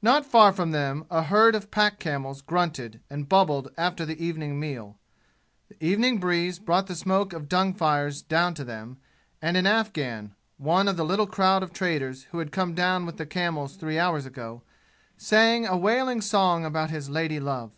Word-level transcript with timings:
Not 0.00 0.24
far 0.24 0.52
from 0.52 0.70
them 0.70 1.04
a 1.10 1.24
herd 1.24 1.56
of 1.56 1.72
pack 1.72 1.98
camels 1.98 2.42
grunted 2.42 3.00
and 3.10 3.28
bubbled 3.28 3.72
after 3.76 4.06
the 4.06 4.24
evening 4.24 4.60
meal. 4.60 5.00
The 5.68 5.84
evening 5.84 6.18
breeze 6.20 6.60
brought 6.60 6.86
the 6.86 6.94
smoke 6.94 7.32
of 7.32 7.48
dung 7.48 7.74
fires 7.74 8.22
down 8.22 8.54
to 8.54 8.62
them, 8.62 8.98
and 9.42 9.56
an 9.56 9.66
Afghan 9.66 10.32
one 10.58 10.86
of 10.86 10.96
the 10.96 11.04
little 11.04 11.26
crowd 11.26 11.64
of 11.64 11.72
traders 11.72 12.28
who 12.30 12.38
had 12.38 12.52
come 12.52 12.72
down 12.76 13.04
with 13.04 13.16
the 13.16 13.26
camels 13.26 13.74
three 13.74 13.98
hours 13.98 14.26
ago 14.26 14.62
sang 15.16 15.66
a 15.66 15.76
wailing 15.76 16.20
song 16.20 16.64
about 16.64 16.90
his 16.90 17.10
lady 17.10 17.40
love. 17.40 17.72